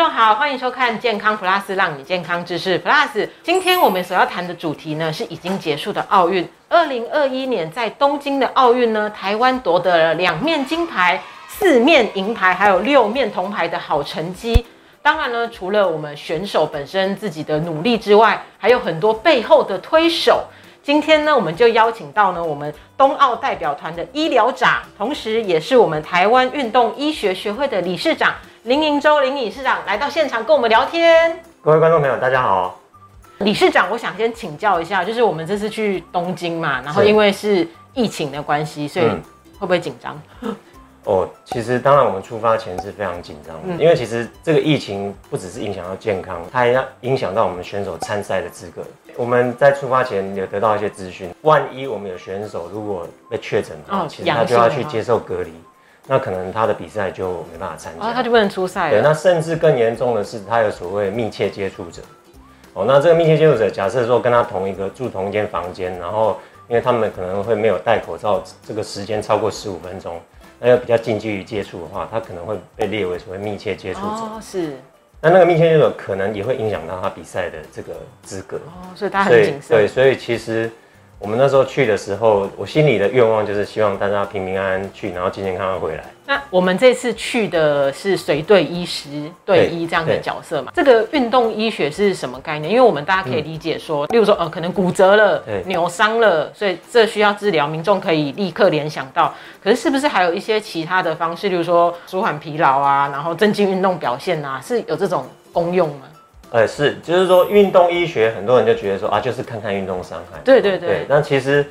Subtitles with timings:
[0.00, 3.28] 众好，欢迎收看健康 Plus，让你健康知识 Plus。
[3.42, 6.48] 今天我们所要谈的主题呢，是已经结束的奥运。
[6.70, 14.64] 二零二一年在东京的奥运呢，台湾夺得了两面金牌、四面银牌，还有六面铜牌的好成绩。
[15.02, 20.44] 当然呢，除了我们选手本身自己的努力之外，还有很多背后的推手。
[20.82, 31.42] 今天呢，我们就邀请到呢我们冬奥代表团的医疗长，同时也是我们台湾运动医学学会的理事长林盈洲林理事长来到现场跟我们聊天。
[31.62, 32.78] 各位观众朋友，大家好。
[33.38, 40.20] 理事长，我想先请教一下，就是我们这次去东京嘛，然后因为是疫情的关系，所以会不会紧张？
[41.04, 48.82] 哦，其实当然，我们出发前是非常紧张的，因为其实这个疫情不只是影响到健康，它还要影响到我们选手参赛的资格。
[49.16, 55.50] 我们在出发前有得到一些资讯，万一我们有选手如果被确诊的话，其实他就要去接受隔离，
[56.10, 58.90] 那可能他的比赛就没办法参加，他就不能出赛。
[58.90, 62.02] 对，那甚至更严重的是，他有所谓密切接触者。
[62.72, 70.20] 哦，那这个密切接触者，假设说跟他同一个住同一间房间，然后因为他们可能会没有戴口罩，这个时间超过十五分钟。
[70.58, 74.06] 那要比较近距离接触的话，他可能会被列为所谓密切接触者。
[74.06, 74.72] 哦，是。
[75.20, 77.92] 那那个密切接触者可能也会影响到他比赛的这个
[78.24, 78.56] 资格。
[78.56, 79.68] 哦，所以他很谨慎。
[79.68, 80.68] 对，所以其实。
[81.20, 86.02] 我们那时候去的时候，我心里的愿望就是希望大家平平安安去，然后健健康康回来。
[86.26, 90.72] 那我们这次去的是随队医师队医这样的角色嘛？
[90.74, 92.72] 这个运动医学是什么概念？
[92.72, 99.34] 因为我们大家可以理解说，例如说，呃，可能骨折了、扭伤了，所以这需要治疗，民众可以立刻联想到。
[99.62, 106.04] 可是是不是还有一些其他的方式，例如说舒缓疲劳啊，然后增进运动表现啊，是有这种功用吗？
[106.52, 110.40] 呃，是，就是说运动医学，很多人就觉得说啊，就是看看运动伤害。
[110.44, 111.06] 对对对。
[111.08, 111.64] 那其实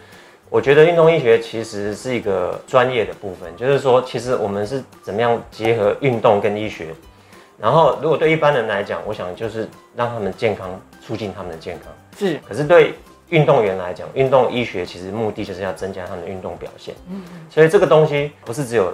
[0.49, 6.87] 我觉得运动医学其实是一个专业的部分，就是说，其实我们是怎么样结合运动跟医学。
[7.59, 10.69] 然后，如果对一般人来讲，我想就是让他们健康，
[11.05, 11.91] 促进他们的健康。
[12.17, 12.39] 是。
[12.47, 12.93] 可是对
[13.27, 16.95] 运动员来讲，运动医学其实目的就是要增加他们的运动表现。
[17.09, 17.21] 嗯。
[17.49, 18.93] 所以这个东西不是只有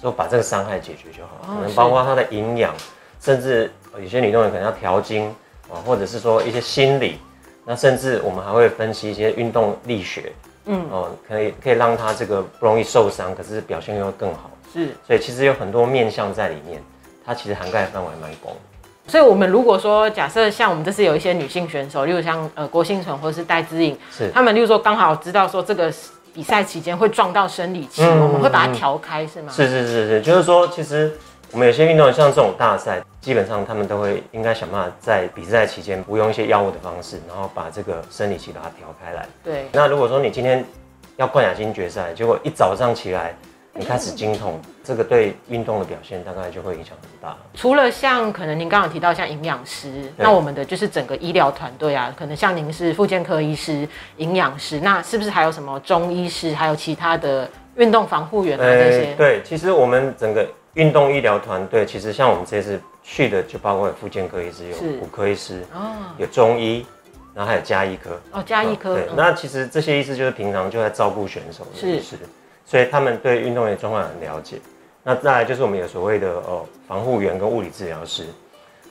[0.00, 2.74] 说把这个伤害解决就好，可能包括他的营养，
[3.20, 3.70] 甚至。
[4.02, 5.28] 有些女动员可能要调经
[5.68, 7.18] 啊，或者是说一些心理，
[7.64, 10.32] 那甚至我们还会分析一些运动力学，
[10.66, 14.50] 嗯，哦，可以可以让她这个不容易受伤，可是表现又会更好。
[14.72, 16.82] 是，所以其实有很多面向在里面，
[17.24, 18.54] 它其实涵盖范围蛮广。
[19.08, 25.92] 所以，我们如果说假设像我们这次有一些女性选手，例如像呃郭幸存或者是戴资颖，是他们，例如说刚好知道说这个
[26.34, 29.52] 比赛期间会撞到生理期，我们会把它调开，是吗？
[29.52, 31.12] 是是是是，就是说其实。
[31.52, 39.26] 我们有些运动员像这种大赛，基本上他们都会应该想办法在比赛期间服用一些药物的方式，然后把这个生理期把它调开来。
[39.42, 39.66] 对。
[39.72, 40.64] 那如果说你今天
[41.16, 43.34] 要冠亚军决赛，结果一早上起来
[43.72, 47.36] 你开始经痛，这个对运动的表现大概就会影响很大。
[47.52, 53.88] 除了像可能您刚刚提到像营养师，那我们的就是整个医疗团队啊，可能像您是复健科医师、
[54.18, 59.14] 营养师，那是不是还有什么中医师，还有其他的运动防护员啊这些？
[59.16, 60.46] 对，其实我们整个。
[60.76, 66.84] 运动医疗团队其实像我们这次去的，就包括有妇健科医师、有骨科医师、哦，有中医，
[67.34, 68.20] 然后还有加医科。
[68.30, 68.94] 哦，加医科。
[68.94, 72.16] 对，那其实这些医师就是平常就在照顾选手的是是，
[72.66, 74.58] 所以他们对运动员状况很了解。
[75.02, 78.26] 那再来就是我们有所谓的哦防护员跟物理治疗师，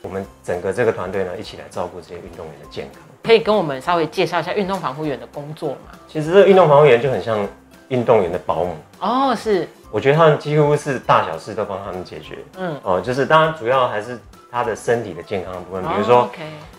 [0.06, 3.02] 我们整个这个团队呢一起来照顾这些运动员的健康。
[3.24, 5.98] 可以跟我们稍微介绍一下运动防护员的工作吗？
[6.08, 7.44] 其实这个运动防护员就很像
[7.88, 8.76] 运动员的保姆。
[9.00, 9.68] 哦，是。
[9.90, 14.16] 我觉得他们几乎是大小事都帮他们解决，嗯，哦，就是当然主要还是
[14.50, 16.30] 他的身体的健康部分，比如说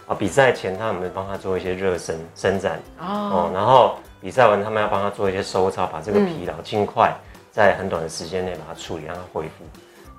[0.08, 7.14] 啊比赛前他们帮他做一些热身伸展，哦，然后比赛完他们要帮他做一些收操，把这个疲劳尽快
[7.52, 9.66] 在很短的时间内把它处理，让它恢复。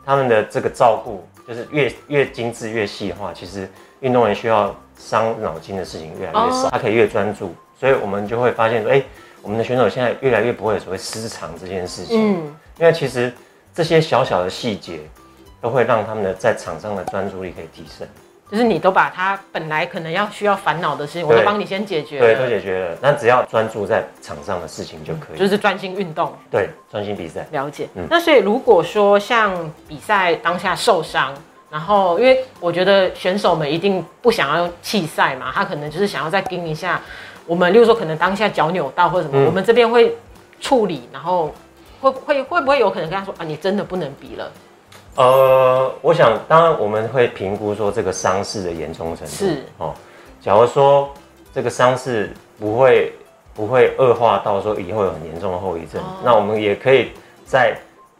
[0.04, 3.66] 他们的这个照顾就是越越精致越细的话，其实
[4.00, 9.02] 运动员需要伤脑筋的事情越来越少，他可以越专注，所以我们就会发现说，哎，
[9.40, 12.56] 我们的选手现在越来越不会有所谓失常这件事情，嗯。
[12.78, 13.32] 因为其实
[13.74, 15.00] 这些小小的细节，
[15.60, 18.06] 都会让他们的在场上的专注力可以提升。
[18.50, 22.18] 就是你都把他本来可能要需要烦恼的事情，我都帮你先解决。
[22.18, 22.96] 对，都解决了。
[23.02, 25.38] 那只要专注在场上的事情就可以。
[25.38, 26.32] 就是专心运动。
[26.50, 27.46] 对，专心比赛。
[27.50, 27.88] 了解。
[27.94, 28.06] 嗯。
[28.08, 31.34] 那所以如果说像比赛当下受伤，
[31.70, 37.00] 然后因为我觉得选手们一定不想要弃赛嘛，他可能就是想要再盯一下。
[37.46, 40.16] 我们例如说可能当下脚扭到或者什么，我们这边会
[40.60, 41.52] 处理，然后。
[42.00, 44.52] 会会会不会有可能跟他说啊，你真的不能比了？
[45.16, 49.92] 呃，我想当然我们会评估说这个伤势的严重程度是哦。
[50.40, 51.12] 假如说
[51.52, 53.12] 这个伤势不会
[53.52, 57.10] 不会恶化到说以后有很严重的后遗症，那我们也可以
[57.44, 57.76] 在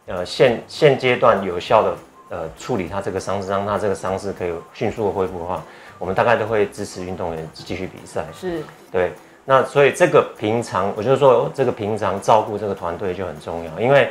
[0.07, 1.95] 呃现现阶段有效的
[2.29, 5.61] 呃处理他这个伤势，让他这个伤势可以迅速的恢复的话，
[5.97, 8.25] 我们大概都会支持运动员继续比赛。
[8.33, 9.11] 是，对。
[9.45, 14.09] 那所以这个平常，我就说这个平常照顾这个团队就很重要，因为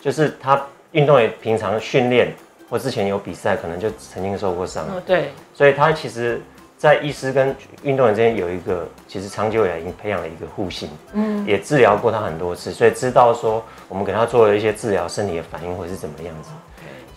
[0.00, 0.60] 就是他
[0.92, 2.34] 运动员平常训练
[2.68, 4.86] 或之前有比赛，可能就曾经受过伤。
[5.06, 5.30] 对。
[5.54, 6.40] 所以他其实。
[6.80, 16.48] 在医师跟运动员之间有一个，其实长久以来已经培养了一个互信，嗯，也治疗过他很多次，所以知道说我们给他做了一些治疗，身体的反应会是怎么样子。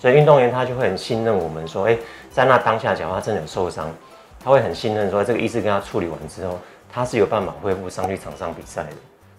[0.04, 1.98] 所以运动员他就会很信任我们，说，哎，
[2.30, 3.90] 在那当下，假如他真的有受伤，
[4.44, 6.60] 他会很信任说，这个医师跟他处理完之后，
[6.92, 8.90] 他是有办法恢复上去场上比赛的。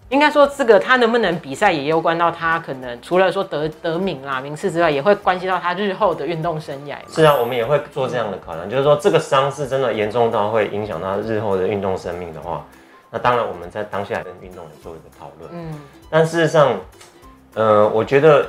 [0.08, 6.96] 应该说，这个他能不能比赛，也攸关到他可能除了说得得名啦、名次之外，也会关系到他日后的运动生涯。
[7.10, 12.64] 是啊，我们也会做这样的考量，就是说这个伤是真的严重到会影响他日后的运动生命的话，
[13.10, 15.50] 那当然我们在当下跟运动员做一个讨论。
[15.52, 15.78] 嗯，
[16.08, 16.80] 但事实上，
[17.52, 18.46] 呃，我觉得，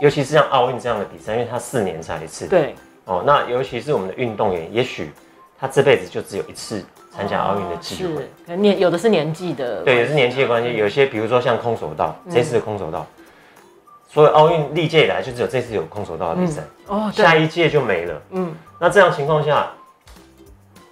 [0.00, 2.46] 尤其是像奥运这样的比赛，因为它四年才一次。
[2.46, 2.74] 对。
[3.04, 5.10] 哦，那尤其是我们的运动员，也许
[5.58, 6.84] 他这辈子就只有一次。
[7.10, 10.76] 参加奥运的机会，年有的是年纪的，对，也是年纪的关系。
[10.76, 13.04] 有些比如说像空手道，这次的空手道，
[14.08, 18.22] 所有奥运历届以来就只有这次有空手道的比赛，哦，下一届就没了。
[18.30, 19.68] 嗯，那这样情况下，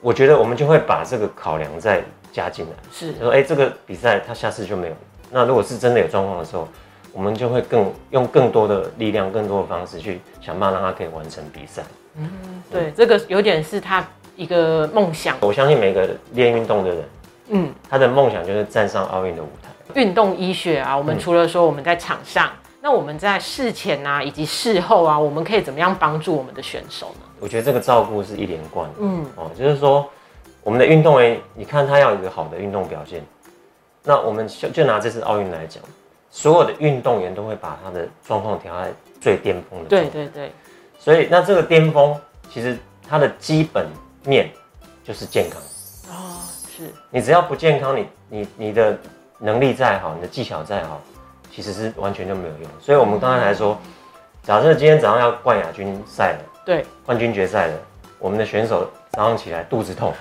[0.00, 2.02] 我觉得我们就会把这个考量再
[2.32, 4.94] 加进来，是说，哎，这个比赛他下次就没有。
[5.30, 6.66] 那如果是真的有状况的时候，
[7.16, 11.82] 我们就会更用更多的力量、更多的方式去想办法让他可以完成比赛。
[12.16, 12.30] 嗯，
[12.70, 14.06] 对，这个有点是他。
[14.36, 17.04] 一个梦想，我相信每个练运动的人，
[17.48, 19.98] 嗯，他的梦想就是站上奥运的舞台。
[19.98, 22.50] 运动医学啊，我们除了说我们在场上，
[22.82, 27.26] 那我们在事前啊，以及事后啊，我们可以怎么样帮助我们的选手呢？
[27.40, 30.06] 我觉得这个照顾是一连贯，嗯，哦，就是说
[30.62, 33.24] 我们的运动员，你看他要有一个好的运动表现，
[34.02, 35.82] 那我们就就拿这次奥运来讲，
[36.30, 40.52] 所有的运动员都会把他的状况调在最巅峰的，对对对，
[40.98, 42.18] 所以那这个巅峰
[42.50, 42.76] 其实
[43.08, 43.86] 它的基本。
[44.28, 44.50] 面
[45.04, 45.62] 就是健康
[46.10, 46.42] 哦，
[46.76, 48.98] 是你只要不健康，你你你的
[49.38, 51.00] 能力再好，你的技巧再好，
[51.54, 52.68] 其实是完全就没有用。
[52.80, 53.78] 所以我们刚才来说，
[54.42, 57.78] 假设今天早上要冠亚军赛了，对，冠军决赛了，
[58.18, 60.12] 我们的选手早上起来肚子痛，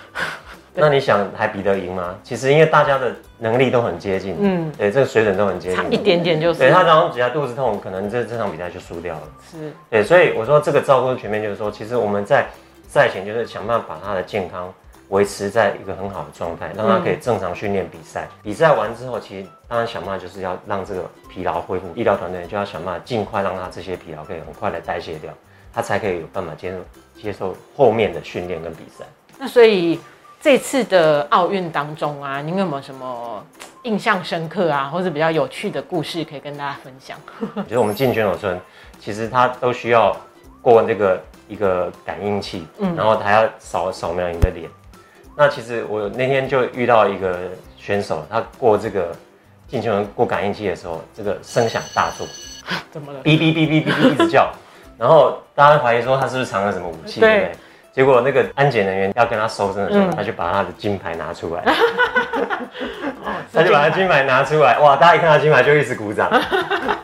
[0.76, 2.16] 那你想还比得赢吗？
[2.24, 6.60] 其实因为大家的能力都很接近，嗯，对，这个水准都很接近，差一点点就是。
[6.60, 9.22] 对他早上只要肚子痛，可能这这场比赛就输掉了。
[9.52, 12.46] 是，对，所以我说这个照顾全面，就是说，其实我们在。
[12.88, 14.74] 赛前就是想办法把他的健康
[15.10, 18.26] 维持在一个很好的状态，让他可以正常训练比赛。
[18.42, 21.88] 比赛完之后，其实当然想办法就是要让这个疲劳恢复。
[21.94, 25.34] 医疗团队就要想办法尽快让他这些疲劳可以很快的代谢掉，
[25.74, 26.78] 他才可以有办法接受
[27.22, 29.04] 接受后面的训练跟比赛。
[29.38, 30.00] 那所以
[30.42, 33.44] 这次的奥运当中啊，您有没有什么
[33.84, 37.18] 印象深刻啊，或者比较有趣的故事可以跟大家分享？
[37.68, 38.60] 就是我们进选手村，
[39.00, 40.16] 其实他都需要
[40.62, 41.22] 过这个。
[41.48, 44.68] 一个感应器，嗯，然后还要扫扫描你的脸。
[45.38, 47.38] 那其实我那天就遇到一个
[47.78, 49.16] 选手，他过这个
[49.68, 52.26] 进球人过感应器的时候，这个声响大作，
[52.90, 53.22] 怎么了？
[53.22, 54.52] 哔哔哔哔哔哔一直叫，
[54.98, 57.56] 然后大家怀疑说他是不是藏了什么武器，对不对？
[57.96, 61.64] 结果那个安检人员要跟他收身的时候，他就把他的金牌拿出来，
[63.54, 64.98] 他就把他金牌拿出来，哇！
[64.98, 66.30] 大家一看到金牌就一直鼓掌，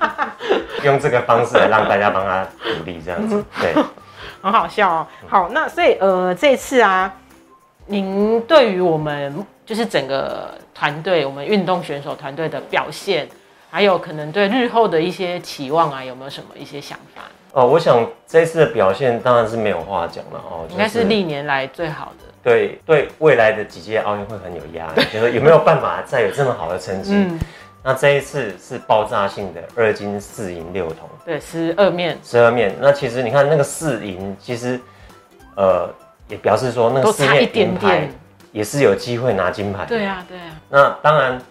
[0.84, 3.74] 用这个方式来让大家帮他鼓励，这样子，对。
[4.44, 5.08] 很好笑哦。
[5.30, 7.14] 好，那所以呃，这次啊，
[7.86, 13.30] 您对于我们就是整个团队，我们运动选手团队的表现，
[13.70, 17.22] 还有可能对日后的一些期望啊，有没有什么一些想法？
[17.54, 22.32] 哦，我想这次的表现当然是没有话讲了哦，应该是历年来最好的。
[22.44, 27.28] 对对，未来的几届奥运会很有压力，就是有没有办法再有这么好的成绩？
[27.84, 32.76] 那这一次是爆炸性的二金四银六铜，对，十二面，十二面。
[32.80, 34.80] 那其实你看那个四银，其实
[35.56, 35.90] 呃
[36.28, 38.08] 也表示说那个四面银牌
[38.52, 39.86] 也是有机会拿金牌。
[39.86, 40.62] 对啊，对啊。
[40.70, 41.42] 那当然，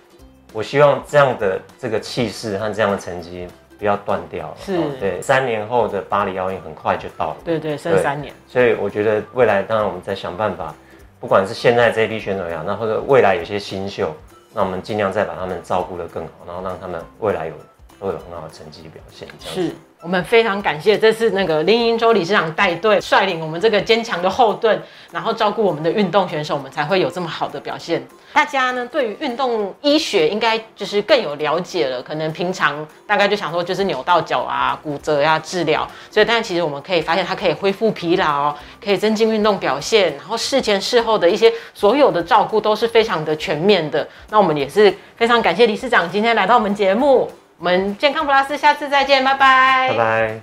[0.53, 3.47] 我希望这样的这个气势和这样的成绩
[3.81, 4.57] 不要断掉了。
[4.61, 7.37] 是，对，三年后的巴黎奥运很快就到了。
[7.45, 8.33] 对对，剩三年。
[8.47, 10.73] 所以我觉得未来当然我们在想办法，
[11.19, 14.15] 不管是现在这批选手也好，那或者未来有些新秀。
[14.53, 17.55] 那我们尽量再把他们照顾得更好，然后让他们未来有
[18.01, 19.29] 都有很好的成绩表现。
[19.39, 19.75] 是。
[20.03, 24.81] 我们非常感谢这次那个林英洲理事长带队率领我们这个坚强的后盾，
[25.13, 28.03] 然后照顾我们的运动选手，我们才会有这么好的表现。
[28.33, 44.09] 大家呢对于运动医学应该就是更有了解了，可能平常大概就想说就是扭到脚啊、骨折呀治疗，所以但其实我们可以发现它可以恢复疲劳，可以增进运动表现，然后事前事后的一些所有的照顾都是非常的全面的。
[44.31, 47.31] 那我们也是非常感谢理事长今天来到我们节目。
[47.61, 50.41] 我们健康 plus 下次再见，拜拜，拜拜。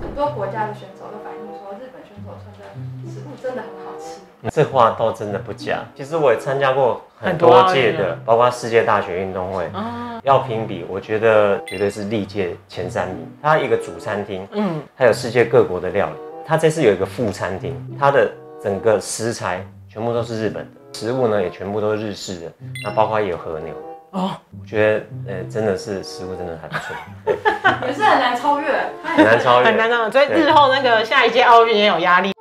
[0.00, 4.20] 很多国家的选手都反映说，日本选手穿的食物真的很好吃。
[4.48, 5.80] 这话倒真的不假。
[5.96, 9.64] 其实我也参加过很多届的，包括世界大学运动会。
[9.74, 13.28] 啊要评比，我觉得绝对是历届前三名。
[13.42, 16.14] 它一个主餐厅，嗯，还有世界各国的料理。
[16.46, 18.30] 它这次有一个副餐厅，它的
[18.62, 22.52] 整个食材全部都是日本的，食物呢也全部都是日式的。
[22.84, 23.74] 那包括也有和牛。
[24.12, 26.94] 哦，我觉得，呃，真的是食物真的还不错，
[27.88, 28.68] 也是很难超越，
[29.02, 30.10] 很难超越，很难超越。
[30.10, 32.31] 所以日后那个下一届奥运也有压力。